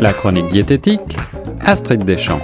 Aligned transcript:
La 0.00 0.12
chronique 0.12 0.48
diététique, 0.48 1.16
Astrid 1.60 2.04
Deschamps. 2.04 2.40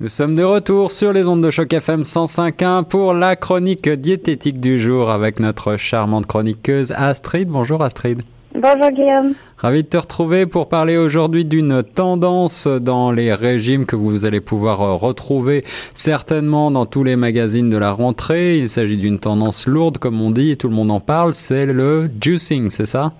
Nous 0.00 0.08
sommes 0.08 0.34
de 0.34 0.42
retour 0.42 0.90
sur 0.90 1.12
les 1.12 1.28
ondes 1.28 1.42
de 1.42 1.50
choc 1.50 1.72
FM 1.72 2.02
105.1 2.02 2.84
pour 2.84 3.14
la 3.14 3.36
chronique 3.36 3.88
diététique 3.88 4.60
du 4.60 4.78
jour 4.78 5.10
avec 5.10 5.40
notre 5.40 5.76
charmante 5.76 6.26
chroniqueuse 6.26 6.92
Astrid. 6.92 7.48
Bonjour 7.48 7.82
Astrid. 7.82 8.22
Bonjour 8.54 8.90
Guillaume. 8.90 9.32
Ravi 9.56 9.82
de 9.82 9.88
te 9.88 9.96
retrouver 9.96 10.44
pour 10.44 10.68
parler 10.68 10.98
aujourd'hui 10.98 11.44
d'une 11.44 11.82
tendance 11.82 12.66
dans 12.66 13.10
les 13.10 13.32
régimes 13.32 13.86
que 13.86 13.96
vous 13.96 14.24
allez 14.24 14.40
pouvoir 14.40 14.82
euh, 14.82 14.94
retrouver 14.94 15.64
certainement 15.94 16.70
dans 16.70 16.84
tous 16.84 17.02
les 17.02 17.16
magazines 17.16 17.70
de 17.70 17.78
la 17.78 17.92
rentrée. 17.92 18.58
Il 18.58 18.68
s'agit 18.68 18.98
d'une 18.98 19.18
tendance 19.18 19.66
lourde 19.66 19.96
comme 19.98 20.20
on 20.20 20.30
dit 20.30 20.50
et 20.50 20.56
tout 20.56 20.68
le 20.68 20.74
monde 20.74 20.90
en 20.90 21.00
parle, 21.00 21.32
c'est 21.32 21.64
le 21.64 22.10
juicing, 22.20 22.68
c'est 22.68 22.86
ça? 22.86 23.12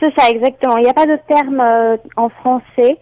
C'est 0.00 0.12
ça, 0.18 0.30
exactement. 0.30 0.78
Il 0.78 0.82
n'y 0.84 0.88
a 0.88 0.94
pas 0.94 1.06
de 1.06 1.18
terme 1.28 1.60
euh, 1.60 1.96
en 2.16 2.28
français. 2.30 2.96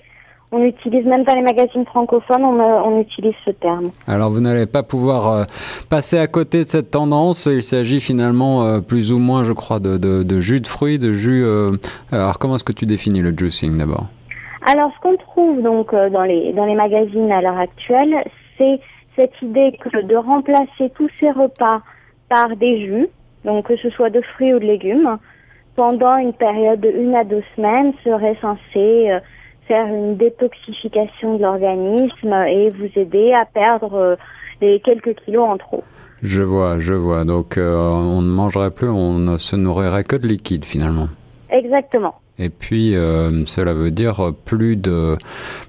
On 0.51 0.65
utilise 0.65 1.05
même 1.05 1.25
dans 1.25 1.35
les 1.35 1.43
magazines 1.43 1.85
francophones, 1.85 2.43
on, 2.43 2.59
euh, 2.59 2.81
on 2.83 3.01
utilise 3.01 3.35
ce 3.45 3.51
terme. 3.51 3.91
Alors 4.07 4.31
vous 4.31 4.41
n'allez 4.41 4.67
pas 4.67 4.83
pouvoir 4.83 5.29
euh, 5.29 5.45
passer 5.91 6.19
à 6.19 6.27
côté 6.27 6.65
de 6.65 6.69
cette 6.71 6.91
tendance. 6.91 7.47
Il 7.47 7.63
s'agit 7.63 8.01
finalement 8.01 8.65
euh, 8.65 8.81
plus 8.81 9.13
ou 9.13 9.19
moins, 9.19 9.45
je 9.45 9.53
crois, 9.53 9.79
de, 9.79 9.99
de, 9.99 10.23
de 10.23 10.41
jus 10.41 10.61
de 10.61 10.67
fruits, 10.67 10.99
de 10.99 11.13
jus. 11.13 11.47
Alors 12.11 12.39
comment 12.39 12.57
est-ce 12.57 12.65
que 12.65 12.73
tu 12.73 12.87
définis 12.87 13.21
le 13.21 13.37
juicing 13.37 13.77
d'abord? 13.77 14.07
Alors, 14.67 14.91
ce 14.97 15.01
qu'on 15.01 15.17
trouve 15.17 15.63
donc 15.63 15.95
dans 15.95 16.25
les 16.25 16.53
dans 16.53 16.65
les 16.65 16.75
magazines 16.75 17.31
à 17.31 17.41
l'heure 17.41 17.59
actuelle, 17.59 18.15
c'est 18.57 18.81
cette 19.17 19.35
idée 19.43 19.79
que 19.81 20.03
de 20.03 20.17
remplacer 20.17 20.91
tous 20.95 21.09
ces 21.21 21.31
repas 21.31 21.81
par 22.29 22.57
des 22.57 22.87
jus, 22.87 23.09
donc 23.45 23.67
que 23.67 23.77
ce 23.77 23.91
soit 23.91 24.11
de 24.11 24.21
fruits 24.21 24.55
ou 24.55 24.59
de 24.59 24.65
légumes, 24.65 25.19
pendant 25.79 26.17
une 26.17 26.33
période 26.33 26.81
de 26.81 26.91
une 26.91 27.15
à 27.15 27.23
deux 27.23 27.45
semaines 27.55 27.93
serait 28.03 28.37
censé 28.43 29.13
euh, 29.13 29.21
faire 29.69 29.87
une 29.87 30.17
détoxification 30.17 31.37
de 31.37 31.43
l'organisme 31.43 32.33
et 32.49 32.71
vous 32.71 32.91
aider 32.97 33.33
à 33.33 33.45
perdre 33.45 33.95
euh, 33.95 34.17
les 34.61 34.81
quelques 34.81 35.15
kilos 35.21 35.49
en 35.49 35.57
trop. 35.57 35.85
Je 36.21 36.43
vois, 36.43 36.81
je 36.81 36.95
vois. 36.95 37.25
Donc 37.25 37.57
euh, 37.57 37.79
on 37.93 38.23
ne 38.23 38.29
mangerait 38.29 38.73
plus, 38.73 38.89
on 38.89 39.21
ne 39.21 39.39
se 39.39 39.55
nourrirait 39.55 40.03
que 40.03 40.17
de 40.17 40.27
liquide 40.27 40.65
finalement. 40.65 41.07
Exactement. 41.49 42.17
Et 42.41 42.51
puis 42.51 42.93
cela 43.47 43.73
veut 43.73 43.91
dire 43.91 44.33
plus 44.45 44.77
de 44.77 45.17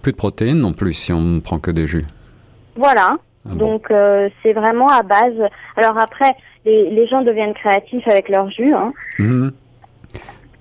plus 0.01 0.11
de 0.11 0.17
protéines 0.17 0.59
non 0.59 0.73
plus 0.73 0.93
si 0.93 1.13
on 1.13 1.21
ne 1.21 1.39
prend 1.39 1.59
que 1.59 1.71
des 1.71 1.87
jus. 1.87 2.03
Voilà. 2.75 3.17
Ah 3.45 3.53
bon. 3.53 3.73
Donc 3.73 3.91
euh, 3.91 4.29
c'est 4.41 4.53
vraiment 4.53 4.87
à 4.87 5.03
base. 5.03 5.39
Alors 5.77 5.97
après, 5.97 6.35
les, 6.65 6.89
les 6.89 7.07
gens 7.07 7.21
deviennent 7.21 7.53
créatifs 7.53 8.07
avec 8.07 8.29
leur 8.29 8.49
jus. 8.49 8.73
Hein. 8.73 8.93
Mhm. 9.19 9.51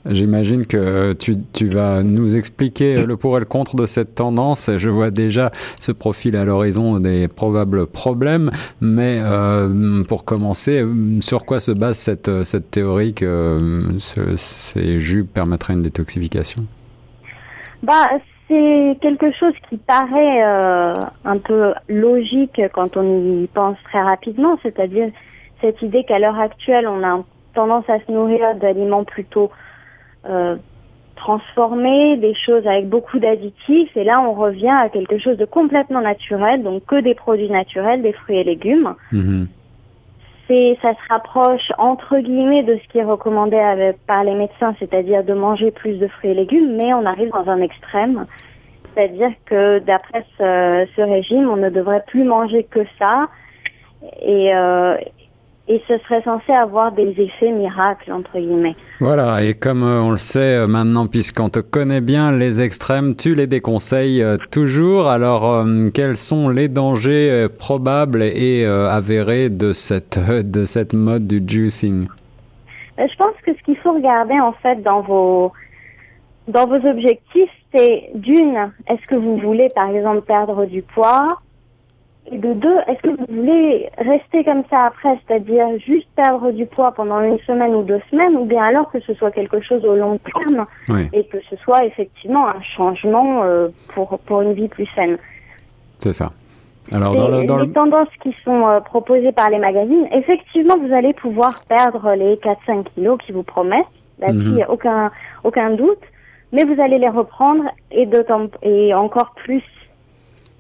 J'imagine 0.07 0.65
que 0.67 1.13
tu, 1.13 1.37
tu 1.53 1.67
vas 1.69 2.03
nous 2.03 2.37
expliquer 2.37 3.05
le 3.05 3.17
pour 3.17 3.37
et 3.37 3.41
le 3.41 3.47
contre 3.47 3.77
de 3.77 3.85
cette 3.85 4.15
tendance. 4.15 4.71
Je 4.77 4.89
vois 4.89 5.11
déjà 5.11 5.51
ce 5.79 5.93
profil 5.93 6.37
à 6.37 6.45
l'horizon 6.45 6.99
des 7.01 7.29
probables 7.29 7.87
problèmes. 7.87 8.51
Mais 8.81 9.19
euh, 9.21 10.03
pour 10.05 10.25
commencer, 10.25 10.85
sur 11.21 11.45
quoi 11.45 11.61
se 11.61 11.73
base 11.73 11.99
cette, 11.99 12.31
théorie 12.71 13.13
que 13.13 13.25
euh, 13.27 13.99
ce- 13.99 14.37
ces 14.37 15.01
jus 15.01 15.25
permettraient 15.25 15.75
une 15.75 15.83
détoxification? 15.83 16.65
Bah 17.83 18.07
c'est 18.49 18.97
quelque 19.03 19.31
chose 19.39 19.53
qui 19.69 19.77
paraît 19.77 20.43
euh, 20.43 20.95
un 21.25 21.39
peu 21.39 21.75
logique 21.89 22.61
quand 22.73 22.97
on 22.97 23.43
y 23.43 23.47
pense 23.49 23.77
très 23.85 24.01
rapidement, 24.01 24.59
c'est-à-dire 24.63 25.11
cette 25.61 25.83
idée 25.83 26.05
qu'à 26.05 26.19
l'heure 26.19 26.39
actuelle 26.39 26.89
on 26.89 27.05
a 27.05 27.23
tendance 27.55 27.85
à 27.89 27.99
se 27.99 28.11
nourrir 28.11 28.55
d'aliments 28.61 29.05
plutôt 29.05 29.51
euh, 30.27 30.57
transformés, 31.17 32.17
des 32.17 32.35
choses 32.35 32.67
avec 32.67 32.89
beaucoup 32.89 33.19
d'additifs, 33.19 33.97
et 33.97 34.05
là 34.05 34.21
on 34.21 34.33
revient 34.33 34.69
à 34.71 34.89
quelque 34.89 35.19
chose 35.19 35.37
de 35.37 35.45
complètement 35.45 36.01
naturel, 36.01 36.63
donc 36.63 36.85
que 36.87 37.01
des 37.01 37.15
produits 37.15 37.51
naturels, 37.51 38.03
des 38.03 38.13
fruits 38.13 38.39
et 38.39 38.45
légumes. 38.45 38.95
Mhm. 39.13 39.49
c'est 40.47 40.79
ça 40.81 40.93
se 40.95 41.13
rapproche 41.13 41.71
entre 41.77 42.19
guillemets 42.21 42.63
de 42.63 42.79
ce 42.83 42.89
qui 42.89 42.99
est 42.99 43.05
recommandé 43.05 43.59
avec- 43.59 43.99
par 44.07 44.25
les 44.25 44.35
médecins, 44.35 44.75
c'est-à-dire 44.79 45.23
de 45.23 45.35
manger 45.35 45.71
plus 45.71 45.99
de 45.99 46.09
fruits 46.09 46.31
et 46.31 46.35
légumes, 46.35 46.75
mais 46.77 46.95
on 46.95 47.05
arrive 47.05 47.31
dans 47.31 47.49
un 47.51 47.61
extrême, 47.61 48.25
c'est-à-dire 48.95 49.33
que 49.45 49.79
d'après 49.81 50.25
ce, 50.39 50.87
ce 50.97 51.03
régime, 51.03 51.51
on 51.51 51.57
ne 51.57 51.69
devrait 51.69 52.03
plus 52.07 52.25
manger 52.25 52.63
que 52.65 52.81
ça, 52.99 53.29
et 54.23 54.55
euh, 54.55 54.97
et 55.69 55.83
ce 55.87 55.99
serait 55.99 56.23
censé 56.23 56.53
avoir 56.53 56.93
des 56.93 57.15
effets 57.19 57.53
miracles 57.53 58.11
entre 58.13 58.39
guillemets. 58.39 58.75
Voilà, 59.01 59.45
et 59.45 59.55
comme 59.55 59.83
euh, 59.83 60.01
on 60.01 60.11
le 60.11 60.17
sait 60.17 60.57
euh, 60.57 60.67
maintenant, 60.67 61.07
puisqu'on 61.07 61.51
te 61.51 61.61
connaît 61.61 62.01
bien, 62.01 62.33
les 62.33 62.63
extrêmes, 62.63 63.15
tu 63.15 63.35
les 63.35 63.47
déconseilles 63.47 64.23
euh, 64.23 64.39
toujours. 64.51 65.09
Alors, 65.09 65.65
quels 65.95 66.17
sont 66.17 66.49
les 66.49 66.69
dangers 66.69 67.47
probables 67.59 68.23
et 68.23 68.65
avérés 68.65 69.51
de 69.51 69.73
cette, 69.73 70.19
de 70.19 70.65
cette 70.65 70.95
mode 70.95 71.27
du 71.27 71.43
juicing? 71.47 72.09
Je 72.99 73.17
pense 73.17 73.35
que 73.45 73.53
ce 73.55 73.63
qu'il 73.65 73.77
faut 73.77 73.93
regarder 73.93 74.41
en 74.41 74.53
fait 74.53 74.83
dans 74.83 75.03
vos 75.03 75.53
dans 76.49 76.67
vos 76.67 76.85
objectifs, 76.87 77.51
c'est 77.75 78.11
d'une, 78.15 78.73
est-ce 78.89 79.07
que 79.07 79.19
vous 79.19 79.37
voulez 79.37 79.69
par 79.75 79.91
exemple 79.91 80.23
perdre 80.23 80.65
du 80.65 80.83
poids? 80.83 81.29
Et 82.31 82.39
de 82.39 82.53
deux, 82.53 82.77
est-ce 82.87 83.01
que 83.03 83.09
vous 83.17 83.27
voulez 83.29 83.89
rester 83.99 84.45
comme 84.45 84.63
ça 84.71 84.87
après, 84.87 85.19
c'est-à-dire 85.27 85.67
juste 85.79 86.09
perdre 86.15 86.51
du 86.51 86.67
poids 86.67 86.93
pendant 86.93 87.21
une 87.23 87.39
semaine 87.41 87.75
ou 87.75 87.83
deux 87.83 88.01
semaines, 88.11 88.37
ou 88.37 88.45
bien 88.45 88.63
alors 88.65 88.91
que 88.91 89.01
ce 89.01 89.15
soit 89.15 89.31
quelque 89.31 89.61
chose 89.61 89.85
au 89.85 89.95
long 89.97 90.19
terme 90.19 90.67
Oui, 90.89 91.09
et 91.13 91.25
que 91.25 91.39
ce 91.49 91.57
soit 91.57 91.85
effectivement 91.87 92.47
un 92.49 92.61
changement 92.77 93.43
euh, 93.45 93.69
pour 93.95 94.19
pour 94.21 94.43
une 94.43 94.53
vie 94.53 94.69
plus 94.69 94.87
saine? 94.95 95.17
c'est 96.01 96.13
ça. 96.13 96.31
Alors, 96.93 97.15
dans 97.15 97.29
le, 97.29 97.45
dans 97.47 97.59
les 97.59 97.67
le- 97.67 97.73
tendances 97.73 98.09
qui 98.23 98.35
sont 98.45 98.67
euh, 98.67 98.81
proposées 98.81 99.33
par 99.33 99.51
les 99.51 99.59
magazines, 99.59 100.07
effectivement, 100.13 100.77
vous 100.79 100.95
allez 100.95 101.13
pouvoir 101.13 101.61
perdre 101.69 102.15
les 102.15 102.37
4-5 102.37 102.85
kilos 102.95 103.19
qui 103.27 103.33
vous 103.33 103.43
promettent. 103.43 103.85
Là-dessus, 104.19 104.47
il 104.47 104.55
n'y 104.55 104.63
a 104.63 104.71
aucun, 104.71 105.11
aucun 105.45 105.71
doute. 105.71 106.01
Mais 106.53 106.65
vous 106.65 106.81
allez 106.81 106.99
les 106.99 107.11
reprendre 107.11 107.65
et, 107.91 108.09
et 108.63 108.95
encore 108.95 109.33
plus 109.45 109.63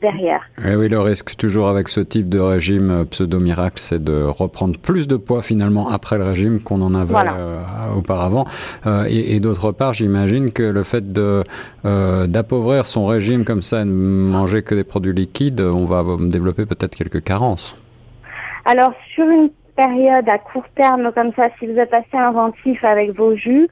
derrière. 0.00 0.40
Eh 0.64 0.74
oui, 0.76 0.88
le 0.88 1.00
risque 1.00 1.36
toujours 1.36 1.68
avec 1.68 1.88
ce 1.88 2.00
type 2.00 2.28
de 2.28 2.38
régime 2.38 2.90
euh, 2.90 3.04
pseudo-miracle, 3.04 3.78
c'est 3.78 4.02
de 4.02 4.22
reprendre 4.24 4.78
plus 4.78 5.08
de 5.08 5.16
poids 5.16 5.42
finalement 5.42 5.88
après 5.90 6.18
le 6.18 6.24
régime 6.24 6.60
qu'on 6.60 6.80
en 6.82 6.94
avait 6.94 7.12
Voilà. 7.12 7.34
euh, 7.34 7.62
auparavant. 7.96 8.46
Euh, 8.86 9.04
et 9.08 9.34
et 9.36 9.40
d'autre 9.40 9.72
part, 9.72 9.92
j'imagine 9.92 10.52
que 10.52 10.62
le 10.62 10.82
fait 10.82 11.12
de 11.12 11.42
euh, 11.84 12.26
d'appauvrir 12.26 12.86
son 12.86 13.06
régime 13.06 13.44
comme 13.44 13.62
ça 13.62 13.82
et 13.82 13.84
de 13.84 13.90
manger 13.90 14.62
que 14.62 14.74
des 14.74 14.84
produits 14.84 15.12
liquides, 15.12 15.60
on 15.60 15.84
va 15.84 16.04
développer 16.20 16.64
peut-être 16.66 16.94
quelques 16.96 17.22
carences. 17.22 17.76
Alors, 18.64 18.92
sur 19.14 19.24
une 19.28 19.50
période 19.76 20.28
à 20.28 20.38
court 20.38 20.64
terme 20.74 21.12
comme 21.14 21.32
ça, 21.36 21.48
si 21.58 21.66
vous 21.66 21.78
êtes 21.78 21.94
assez 21.94 22.16
inventif 22.16 22.82
avec 22.84 23.16
vos 23.16 23.34
jus, 23.36 23.68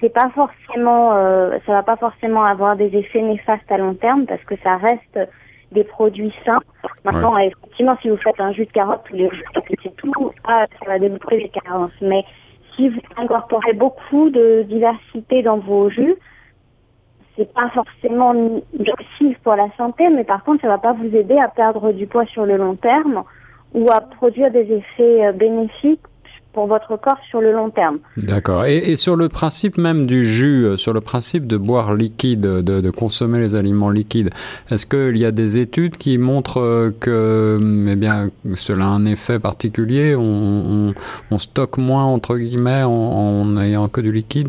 c'est 0.00 0.12
pas 0.12 0.30
forcément, 0.34 1.14
euh, 1.14 1.56
ça 1.64 1.72
va 1.72 1.82
pas 1.82 1.96
forcément 1.96 2.44
avoir 2.44 2.76
des 2.76 2.94
effets 2.94 3.22
néfastes 3.22 3.70
à 3.70 3.78
long 3.78 3.94
terme 3.94 4.26
parce 4.26 4.42
que 4.44 4.54
ça 4.62 4.76
reste 4.76 5.18
des 5.76 5.84
produits 5.84 6.32
sains. 6.44 6.60
Maintenant, 7.04 7.36
effectivement, 7.38 7.96
si 8.02 8.08
vous 8.08 8.16
faites 8.16 8.40
un 8.40 8.52
jus 8.52 8.66
de 8.66 8.72
carotte 8.72 9.02
tous 9.08 9.16
les 9.16 9.28
jours, 9.28 9.62
c'est 9.82 9.96
tout, 9.96 10.32
ça, 10.44 10.66
ça 10.78 10.86
va 10.86 10.98
développer 10.98 11.36
des 11.36 11.48
carences. 11.50 11.92
Mais 12.00 12.24
si 12.74 12.88
vous 12.88 13.00
incorporez 13.16 13.74
beaucoup 13.74 14.30
de 14.30 14.64
diversité 14.68 15.42
dans 15.42 15.58
vos 15.58 15.88
jus, 15.90 16.16
c'est 17.36 17.52
pas 17.52 17.68
forcément 17.70 18.32
nocif 18.34 19.38
pour 19.44 19.54
la 19.56 19.68
santé, 19.76 20.08
mais 20.08 20.24
par 20.24 20.42
contre, 20.42 20.62
ça 20.62 20.68
va 20.68 20.78
pas 20.78 20.94
vous 20.94 21.14
aider 21.14 21.38
à 21.38 21.48
perdre 21.48 21.92
du 21.92 22.06
poids 22.06 22.24
sur 22.26 22.46
le 22.46 22.56
long 22.56 22.76
terme 22.76 23.22
ou 23.74 23.90
à 23.90 24.00
produire 24.00 24.50
des 24.50 24.72
effets 24.72 25.26
euh, 25.26 25.32
bénéfiques 25.32 26.00
pour 26.56 26.66
votre 26.66 26.96
corps 26.96 27.22
sur 27.28 27.40
le 27.42 27.52
long 27.52 27.68
terme. 27.68 27.98
D'accord. 28.16 28.64
Et, 28.64 28.78
et 28.78 28.96
sur 28.96 29.14
le 29.14 29.28
principe 29.28 29.76
même 29.76 30.06
du 30.06 30.26
jus, 30.26 30.64
euh, 30.64 30.76
sur 30.78 30.94
le 30.94 31.02
principe 31.02 31.46
de 31.46 31.58
boire 31.58 31.94
liquide, 31.94 32.40
de, 32.40 32.80
de 32.86 32.90
consommer 32.90 33.38
les 33.40 33.54
aliments 33.54 33.90
liquides, 33.90 34.30
est-ce 34.70 34.86
qu'il 34.86 35.18
y 35.18 35.26
a 35.26 35.32
des 35.32 35.58
études 35.58 35.98
qui 35.98 36.16
montrent 36.16 36.62
euh, 36.62 36.90
que 36.98 37.58
eh 37.92 37.96
bien, 37.96 38.30
cela 38.54 38.84
a 38.86 38.88
un 38.88 39.04
effet 39.04 39.38
particulier 39.38 40.16
on, 40.16 40.22
on, 40.22 40.94
on 41.30 41.38
stocke 41.38 41.76
moins, 41.76 42.04
entre 42.04 42.38
guillemets, 42.38 42.84
en, 42.84 42.90
en 42.90 43.60
ayant 43.60 43.88
que 43.88 44.00
du 44.00 44.10
liquide? 44.10 44.48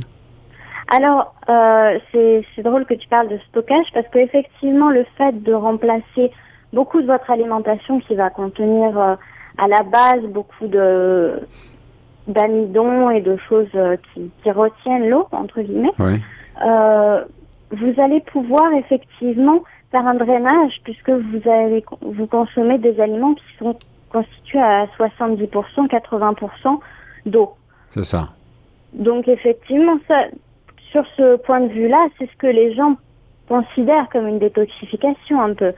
Alors, 0.88 1.36
euh, 1.50 2.00
c'est 2.14 2.64
drôle 2.64 2.86
que 2.86 2.94
tu 2.94 3.08
parles 3.10 3.28
de 3.28 3.40
stockage 3.50 3.88
parce 3.94 4.08
que 4.14 4.20
effectivement, 4.20 4.90
le 4.90 5.06
fait 5.18 5.44
de 5.44 5.54
remplacer 5.54 6.32
beaucoup 6.72 7.02
de 7.02 7.08
votre 7.08 7.30
alimentation 7.30 8.00
qui 8.00 8.16
va 8.16 8.30
contenir 8.30 8.98
euh, 8.98 9.16
à 9.58 9.68
la 9.68 9.84
base 9.84 10.24
beaucoup 10.30 10.68
de 10.68 11.40
d'amidon 12.28 13.10
et 13.10 13.22
de 13.22 13.38
choses 13.50 13.68
euh, 13.76 13.96
qui, 14.14 14.30
qui 14.44 14.52
retiennent 14.52 15.10
l'eau 15.10 15.28
entre 15.32 15.62
guillemets, 15.62 15.92
Oui. 16.00 16.22
euh, 16.66 17.24
vous 17.72 17.94
allez 18.02 18.20
pouvoir 18.22 18.72
effectivement 18.74 19.64
faire 19.92 20.06
un 20.06 20.16
drainage 20.16 20.74
puisque 20.84 21.10
vous 21.10 21.50
allez 21.50 21.84
vous 22.02 22.28
consommez 22.28 22.78
des 22.78 23.00
aliments 23.00 23.34
qui 23.34 23.44
sont 23.60 23.76
constitués 24.12 24.60
à 24.60 24.86
70%, 24.98 25.50
80% 25.88 26.80
d'eau. 27.26 27.54
C'est 27.92 28.06
ça. 28.06 28.30
Donc 28.94 29.28
effectivement, 29.28 29.98
ça, 30.08 30.24
sur 30.92 31.04
ce 31.18 31.36
point 31.38 31.62
de 31.62 31.68
vue-là, 31.74 32.08
c'est 32.18 32.30
ce 32.30 32.36
que 32.38 32.48
les 32.48 32.74
gens 32.74 32.96
considèrent 33.50 34.10
comme 34.10 34.28
une 34.28 34.40
détoxification 34.40 35.42
un 35.42 35.54
peu. 35.54 35.72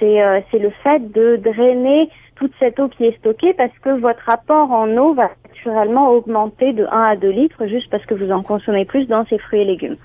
C'est 0.00 0.22
euh, 0.22 0.40
c'est 0.50 0.58
le 0.58 0.70
fait 0.82 1.12
de 1.12 1.36
drainer 1.36 2.08
toute 2.38 2.52
cette 2.58 2.78
eau 2.80 2.88
qui 2.88 3.04
est 3.04 3.16
stockée 3.18 3.54
parce 3.54 3.76
que 3.82 3.98
votre 3.98 4.28
apport 4.28 4.70
en 4.70 4.88
eau 4.96 5.14
va 5.14 5.30
naturellement 5.46 6.10
augmenter 6.10 6.72
de 6.72 6.84
1 6.84 6.86
à 6.90 7.16
2 7.16 7.28
litres 7.28 7.66
juste 7.66 7.90
parce 7.90 8.04
que 8.06 8.14
vous 8.14 8.30
en 8.30 8.42
consommez 8.42 8.84
plus 8.84 9.06
dans 9.06 9.26
ces 9.26 9.38
fruits 9.38 9.60
et 9.60 9.64
légumes. 9.64 9.96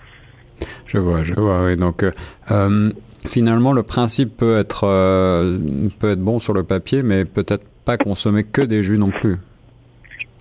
Je 0.87 0.97
vois, 0.97 1.23
je 1.23 1.33
vois, 1.33 1.63
oui. 1.65 1.75
Donc, 1.75 2.03
euh, 2.03 2.11
euh, 2.51 2.91
finalement, 3.25 3.73
le 3.73 3.83
principe 3.83 4.37
peut 4.37 4.57
être, 4.57 4.85
euh, 4.85 5.57
peut 5.99 6.11
être 6.11 6.21
bon 6.21 6.39
sur 6.39 6.53
le 6.53 6.63
papier, 6.63 7.03
mais 7.03 7.25
peut-être 7.25 7.65
pas 7.85 7.97
consommer 7.97 8.43
que 8.43 8.61
des 8.61 8.83
jus 8.83 8.97
non 8.97 9.11
plus. 9.11 9.37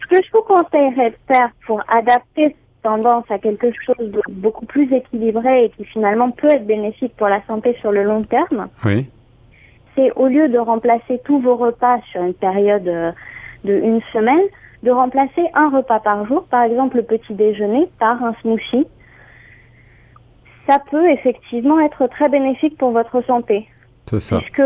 Ce 0.03 0.06
que 0.06 0.23
je 0.23 0.31
vous 0.33 0.43
conseillerais 0.43 1.11
de 1.11 1.17
faire 1.27 1.50
pour 1.67 1.83
adapter 1.88 2.49
cette 2.49 2.83
tendance 2.83 3.25
à 3.31 3.38
quelque 3.38 3.69
chose 3.85 4.11
de 4.11 4.21
beaucoup 4.31 4.67
plus 4.67 4.93
équilibré 4.93 5.65
et 5.65 5.71
qui 5.71 5.85
finalement 5.85 6.31
peut 6.31 6.49
être 6.49 6.67
bénéfique 6.67 7.15
pour 7.17 7.29
la 7.29 7.43
santé 7.50 7.77
sur 7.81 7.93
le 7.93 8.03
long 8.03 8.23
terme, 8.25 8.69
Oui. 8.85 9.06
C'est 9.94 10.12
au 10.12 10.27
lieu 10.27 10.49
de 10.49 10.59
remplacer 10.59 11.21
tous 11.25 11.39
vos 11.41 11.56
repas 11.56 12.00
sur 12.11 12.23
une 12.23 12.35
période 12.35 12.87
euh, 12.89 13.12
de 13.65 13.75
une 13.75 14.00
semaine, 14.12 14.44
de 14.83 14.91
remplacer 14.91 15.44
un 15.55 15.69
repas 15.69 16.00
par 16.00 16.27
jour, 16.27 16.44
par 16.44 16.62
exemple 16.62 16.97
le 16.97 17.03
petit 17.03 17.35
déjeuner, 17.35 17.89
par 17.99 18.23
un 18.23 18.35
smoothie. 18.41 18.87
Ça 20.69 20.79
peut 20.91 21.11
effectivement 21.11 21.81
être 21.81 22.06
très 22.06 22.29
bénéfique 22.29 22.79
pour 22.79 22.93
votre 22.93 23.23
santé. 23.25 23.69
C'est 24.06 24.21
ça. 24.21 24.39
Puisque 24.39 24.62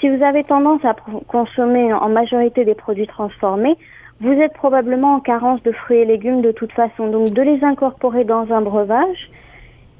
si 0.00 0.08
vous 0.08 0.22
avez 0.22 0.44
tendance 0.44 0.84
à 0.84 0.94
consommer 1.28 1.92
en 1.92 2.08
majorité 2.08 2.64
des 2.64 2.74
produits 2.74 3.06
transformés, 3.06 3.76
vous 4.20 4.32
êtes 4.32 4.52
probablement 4.54 5.14
en 5.14 5.20
carence 5.20 5.62
de 5.62 5.72
fruits 5.72 5.98
et 5.98 6.04
légumes 6.04 6.42
de 6.42 6.52
toute 6.52 6.72
façon. 6.72 7.10
Donc 7.10 7.30
de 7.30 7.42
les 7.42 7.62
incorporer 7.64 8.24
dans 8.24 8.50
un 8.52 8.60
breuvage, 8.60 9.30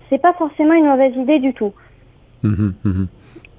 c'est 0.09 0.21
pas 0.21 0.33
forcément 0.35 0.75
une 0.75 0.87
mauvaise 0.87 1.15
idée 1.17 1.39
du 1.39 1.55
tout. 1.55 1.73
Mhm, 2.43 2.75
mhm. 2.85 3.07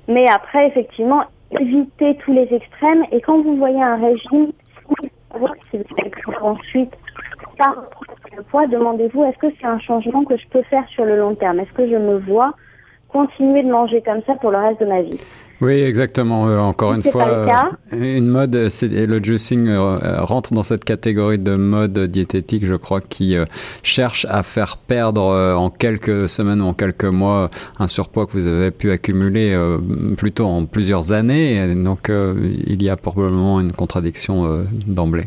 Mais 0.07 0.27
après, 0.29 0.67
effectivement, 0.67 1.23
évitez 1.59 2.15
tous 2.17 2.33
les 2.33 2.47
extrêmes. 2.53 3.03
Et 3.11 3.21
quand 3.21 3.41
vous 3.41 3.57
voyez 3.57 3.81
un 3.81 3.97
régime, 3.97 4.51
si 5.69 5.77
vous 5.77 6.33
ensuite 6.41 6.93
reprendre 7.59 7.89
le 8.35 8.43
poids, 8.43 8.67
demandez-vous 8.67 9.23
est-ce 9.25 9.37
que 9.37 9.53
c'est 9.59 9.67
un 9.67 9.79
changement 9.79 10.23
que 10.23 10.37
je 10.37 10.47
peux 10.47 10.63
faire 10.63 10.87
sur 10.89 11.05
le 11.05 11.17
long 11.17 11.35
terme? 11.35 11.59
Est-ce 11.59 11.73
que 11.73 11.87
je 11.87 11.95
me 11.95 12.19
vois 12.19 12.53
continuer 13.11 13.63
de 13.63 13.71
manger 13.71 14.01
comme 14.01 14.21
ça 14.25 14.35
pour 14.35 14.51
le 14.51 14.57
reste 14.57 14.79
de 14.79 14.85
ma 14.85 15.01
vie 15.01 15.19
Oui, 15.59 15.81
exactement. 15.81 16.47
Euh, 16.47 16.59
encore 16.59 16.91
Si 16.93 16.97
une 16.97 17.11
fois, 17.11 17.27
euh, 17.27 17.47
une 17.91 18.27
mode, 18.27 18.55
le 18.55 19.23
juicing 19.23 19.67
euh, 19.67 20.23
rentre 20.23 20.53
dans 20.53 20.63
cette 20.63 20.85
catégorie 20.85 21.39
de 21.39 21.55
mode 21.55 21.97
diététique, 21.99 22.65
je 22.65 22.75
crois, 22.75 23.01
qui 23.01 23.35
cherche 23.83 24.25
à 24.29 24.43
faire 24.43 24.77
perdre 24.77 25.55
en 25.55 25.69
quelques 25.69 26.29
semaines 26.29 26.61
ou 26.61 26.65
en 26.65 26.73
quelques 26.73 27.05
mois 27.05 27.49
un 27.79 27.87
surpoids 27.87 28.25
que 28.25 28.31
vous 28.33 28.47
avez 28.47 28.71
pu 28.71 28.91
accumuler 28.91 29.57
plutôt 30.17 30.45
en 30.45 30.65
plusieurs 30.65 31.11
années. 31.11 31.57
Et 31.57 31.75
donc, 31.75 32.09
il 32.09 32.81
y 32.81 32.89
a 32.89 32.95
probablement 32.95 33.59
une 33.59 33.71
contradiction 33.71 34.65
d'emblée. 34.87 35.25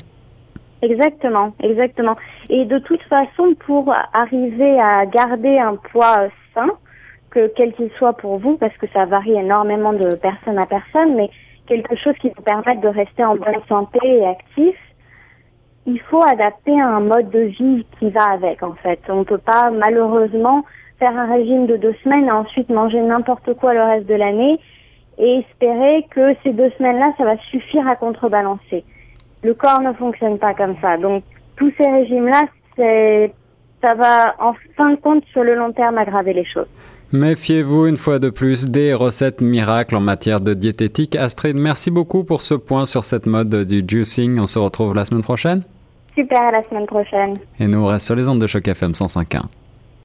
Exactement, 0.82 1.54
exactement. 1.62 2.16
Et 2.50 2.66
de 2.66 2.78
toute 2.78 3.00
façon, 3.04 3.54
pour 3.66 3.94
arriver 4.12 4.78
à 4.78 5.06
garder 5.06 5.58
un 5.58 5.76
poids 5.76 6.28
sain, 6.52 6.68
que 7.34 7.48
quel 7.56 7.72
qu'il 7.74 7.90
soit 7.98 8.12
pour 8.12 8.38
vous, 8.38 8.56
parce 8.56 8.76
que 8.76 8.86
ça 8.92 9.04
varie 9.04 9.34
énormément 9.34 9.92
de 9.92 10.14
personne 10.14 10.58
à 10.58 10.66
personne, 10.66 11.16
mais 11.16 11.30
quelque 11.66 11.96
chose 11.96 12.14
qui 12.20 12.30
vous 12.30 12.42
permette 12.42 12.80
de 12.80 12.88
rester 12.88 13.24
en 13.24 13.36
bonne 13.36 13.62
santé 13.68 13.98
et 14.04 14.26
actif, 14.26 14.76
il 15.86 16.00
faut 16.00 16.22
adapter 16.22 16.80
un 16.80 17.00
mode 17.00 17.30
de 17.30 17.40
vie 17.40 17.86
qui 17.98 18.10
va 18.10 18.30
avec, 18.30 18.62
en 18.62 18.74
fait. 18.74 19.00
On 19.08 19.20
ne 19.20 19.24
peut 19.24 19.38
pas, 19.38 19.70
malheureusement, 19.70 20.64
faire 20.98 21.16
un 21.16 21.26
régime 21.26 21.66
de 21.66 21.76
deux 21.76 21.94
semaines 22.04 22.26
et 22.26 22.30
ensuite 22.30 22.70
manger 22.70 23.00
n'importe 23.00 23.54
quoi 23.54 23.74
le 23.74 23.82
reste 23.82 24.06
de 24.06 24.14
l'année 24.14 24.58
et 25.18 25.40
espérer 25.40 26.06
que 26.10 26.34
ces 26.42 26.52
deux 26.52 26.70
semaines-là, 26.78 27.12
ça 27.18 27.24
va 27.24 27.36
suffire 27.50 27.86
à 27.86 27.96
contrebalancer. 27.96 28.84
Le 29.42 29.54
corps 29.54 29.80
ne 29.80 29.92
fonctionne 29.92 30.38
pas 30.38 30.54
comme 30.54 30.76
ça. 30.80 30.96
Donc, 30.96 31.22
tous 31.56 31.72
ces 31.78 31.88
régimes-là, 31.88 32.42
c'est, 32.76 33.32
ça 33.84 33.94
va, 33.94 34.34
en 34.40 34.54
fin 34.76 34.90
de 34.90 34.96
compte, 34.96 35.24
sur 35.32 35.44
le 35.44 35.54
long 35.54 35.72
terme, 35.72 35.98
aggraver 35.98 36.32
les 36.32 36.44
choses. 36.44 36.66
Méfiez-vous 37.12 37.86
une 37.86 37.96
fois 37.96 38.18
de 38.18 38.30
plus 38.30 38.68
des 38.68 38.94
recettes 38.94 39.40
miracles 39.40 39.94
en 39.94 40.00
matière 40.00 40.40
de 40.40 40.54
diététique. 40.54 41.14
Astrid, 41.16 41.54
merci 41.54 41.90
beaucoup 41.90 42.24
pour 42.24 42.42
ce 42.42 42.54
point 42.54 42.86
sur 42.86 43.04
cette 43.04 43.26
mode 43.26 43.54
du 43.54 43.84
juicing. 43.86 44.38
On 44.40 44.46
se 44.46 44.58
retrouve 44.58 44.94
la 44.94 45.04
semaine 45.04 45.22
prochaine. 45.22 45.62
Super, 46.14 46.40
à 46.40 46.50
la 46.50 46.68
semaine 46.68 46.86
prochaine. 46.86 47.34
Et 47.60 47.66
nous, 47.66 47.78
on 47.78 47.86
reste 47.86 48.06
sur 48.06 48.16
les 48.16 48.28
ondes 48.28 48.40
de 48.40 48.46
choc 48.46 48.66
FM 48.66 48.92
105.1. 48.92 49.42